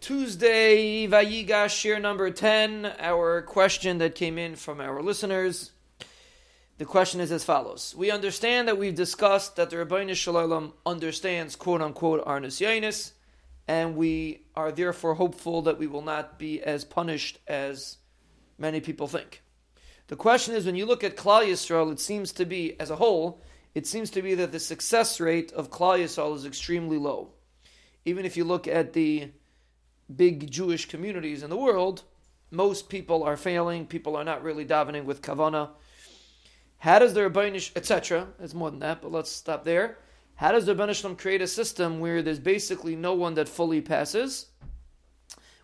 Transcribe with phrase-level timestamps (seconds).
[0.00, 5.72] Tuesday, Vayigash, shiur number 10, our question that came in from our listeners.
[6.78, 7.94] The question is as follows.
[7.96, 13.12] We understand that we've discussed that the Ribbono Shel Olam understands quote unquote Nisyanis,
[13.66, 17.96] and we are therefore hopeful that we will not be as punished as
[18.56, 19.42] many people think.
[20.06, 22.96] The question is when you look at Klal Yisrael, it seems to be, as a
[22.96, 23.42] whole,
[23.74, 27.30] it seems to be that the success rate of Klal Yisrael is extremely low.
[28.04, 29.30] Even if you look at the
[30.14, 32.02] big Jewish communities in the world,
[32.50, 33.86] most people are failing.
[33.86, 35.70] People are not really davening with kavana.
[36.78, 38.28] How does the Rebbeinu, etc.
[38.40, 39.98] It's more than that, but let's stop there.
[40.36, 44.46] How does the Rebbeinu create a system where there's basically no one that fully passes?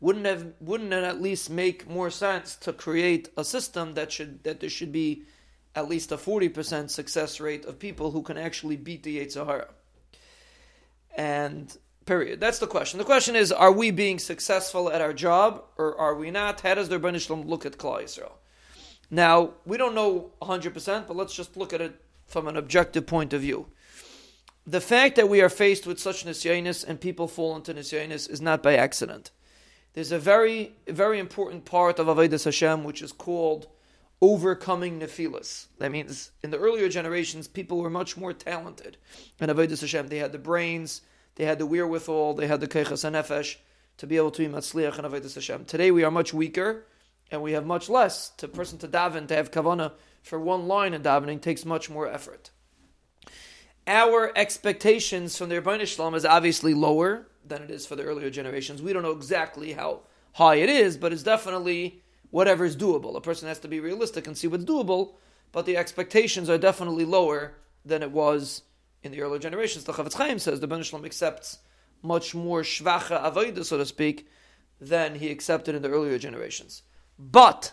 [0.00, 4.44] Wouldn't have wouldn't it at least make more sense to create a system that should
[4.44, 5.24] that there should be
[5.74, 9.44] at least a forty percent success rate of people who can actually beat the Yetzer
[9.44, 9.68] Hara?
[11.14, 12.40] And Period.
[12.40, 12.98] That's the question.
[12.98, 16.60] The question is: Are we being successful at our job, or are we not?
[16.62, 18.32] How does the Ribbono Shel Olam look at Klal Yisrael?
[19.10, 23.06] Now we don't know 100, percent but let's just look at it from an objective
[23.06, 23.66] point of view.
[24.66, 28.40] The fact that we are faced with such nisyanis and people fall into nisyanis is
[28.40, 29.30] not by accident.
[29.94, 33.66] There's a very, very important part of Avodah Hashem which is called
[34.22, 35.66] overcoming nephilas.
[35.78, 38.96] That means in the earlier generations, people were much more talented.
[39.40, 41.00] And Avodah Hashem, they had the brains,
[41.40, 43.56] they had the wherewithal, they had the keichas nefesh
[43.96, 45.64] to be able to be matzliach and avodas Hashem.
[45.64, 46.84] Today we are much weaker,
[47.30, 48.28] and we have much less.
[48.36, 52.06] To person to daven to have kavana for one line in davening takes much more
[52.06, 52.50] effort.
[53.86, 58.02] Our expectations from the Ribbono Shel Olam is obviously lower than it is for the
[58.02, 58.82] earlier generations.
[58.82, 60.00] We don't know exactly how
[60.34, 63.16] high it is, but it's definitely whatever is doable.
[63.16, 65.14] A person has to be realistic and see what's doable,
[65.52, 68.60] but the expectations are definitely lower than it was
[69.02, 69.84] in the earlier generations.
[69.84, 71.58] The Chafetz Chaim says the Ben Shalom accepts
[72.02, 74.28] much more shvacha avodah, so to speak,
[74.80, 76.82] than he accepted in the earlier generations.
[77.18, 77.72] But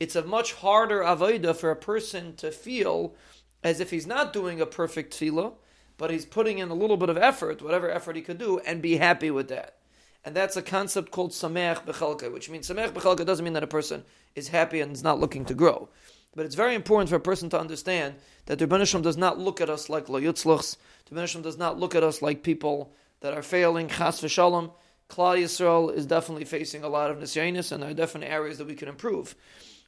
[0.00, 3.14] it's a much harder avodah for a person to feel
[3.62, 5.54] as if he's not doing a perfect tefillah,
[5.96, 8.80] but he's putting in a little bit of effort, whatever effort he could do, and
[8.80, 9.76] be happy with that.
[10.24, 13.68] And that's a concept called sameach bechalka, which means sameach bechalka doesn't mean that a
[13.68, 15.88] person is happy and is not looking to grow.
[16.34, 18.14] But it's very important for a person to understand
[18.46, 20.76] that the Rebbeinu does not look at us like lo yutzluchs.
[21.06, 23.88] The Rebbeinu does not look at us like people that are failing.
[23.88, 24.72] Chas v'shalom.
[25.08, 28.66] Klal Yisrael is definitely facing a lot of nisyanis, and there are definite areas that
[28.66, 29.34] we can improve.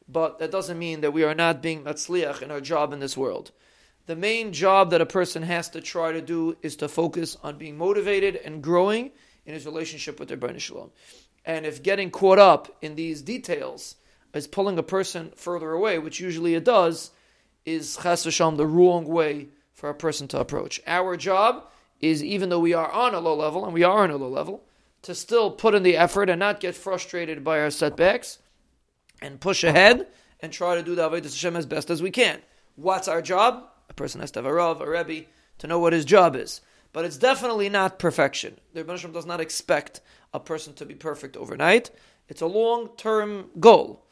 [0.08, 3.16] But that doesn't mean that we are not being matzliach in our job in this
[3.16, 3.52] world.
[4.06, 7.58] The main job that a person has to try to do is to focus on
[7.58, 9.12] being motivated and growing
[9.44, 10.90] in his relationship with the Ribbono Shel Olam.
[11.44, 13.96] And if getting caught up in these details
[14.34, 17.10] is pulling a person further away, which usually it does,
[17.64, 20.80] is chas v'sham the wrong way for a person to approach.
[20.86, 21.66] Our job
[22.00, 24.28] is, even though we are on a low level, and we are on a low
[24.28, 24.62] level,
[25.02, 28.38] to still put in the effort and not get frustrated by our setbacks,
[29.22, 30.06] and push ahead
[30.40, 32.40] and try to do the avodah Hashem as best as we can.
[32.76, 33.64] What's our job?
[33.88, 35.26] A person has to have a rav, a rebbe,
[35.58, 36.60] to know what his job is.
[36.92, 38.58] But it's definitely not perfection.
[38.74, 40.00] The Rebbe does not expect
[40.34, 41.90] a person to be perfect overnight.
[42.28, 44.04] It's a long term goal.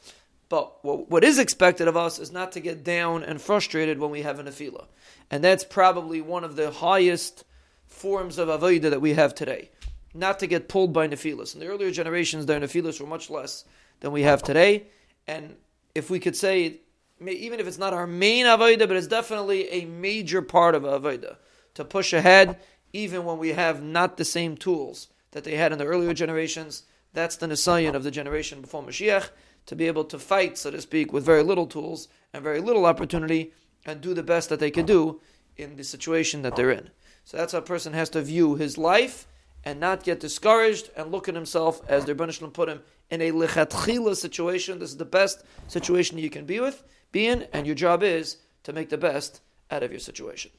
[0.49, 4.23] But what is expected of us is not to get down and frustrated when we
[4.23, 4.87] have an afila.
[5.31, 7.45] And that's probably one of the highest
[7.87, 9.71] forms of avodah that we have today.
[10.15, 11.53] Not to get pulled by nefilas.
[11.55, 13.65] In the earlier generations, their nefilas were much less
[14.01, 14.87] than we have today.
[15.27, 15.57] And
[15.95, 16.81] if we could say,
[17.21, 21.37] even if it's not our main avodah, but it's definitely a major part of avodah,
[21.79, 22.59] to push ahead,
[22.93, 26.83] even when we have not the same tools that they had in the earlier generations.
[27.13, 29.31] That's the Nisayan of the generation before Mashiach
[29.67, 32.85] to be able to fight, so to speak, with very little tools and very little
[32.85, 33.53] opportunity
[33.87, 35.21] and do the best that they can do
[35.57, 36.91] in the situation that they're in.
[37.25, 39.29] So that's how a person has to view his life
[39.65, 43.31] and not get discouraged and look at himself as the Rebbeinu put him in a
[43.31, 44.81] lichatchila situation.
[44.81, 48.39] This is the best situation you can be with, be in, and your job is
[48.65, 50.51] to make the best out of your situation.